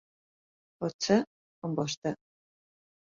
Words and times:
Potser 0.79 1.19
com 1.27 1.77
vostè. 1.81 2.15